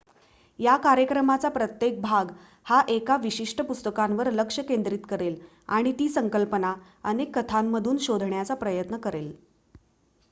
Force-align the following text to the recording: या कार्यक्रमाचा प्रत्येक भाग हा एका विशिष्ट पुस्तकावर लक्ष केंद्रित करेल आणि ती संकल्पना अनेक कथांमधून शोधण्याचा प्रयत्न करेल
या 0.59 0.75
कार्यक्रमाचा 0.77 1.49
प्रत्येक 1.49 1.99
भाग 2.01 2.31
हा 2.65 2.81
एका 2.89 3.17
विशिष्ट 3.17 3.61
पुस्तकावर 3.61 4.31
लक्ष 4.31 4.59
केंद्रित 4.67 5.05
करेल 5.09 5.35
आणि 5.69 5.91
ती 5.99 6.09
संकल्पना 6.09 6.73
अनेक 7.03 7.37
कथांमधून 7.37 7.97
शोधण्याचा 7.99 8.55
प्रयत्न 8.55 8.97
करेल 8.97 9.31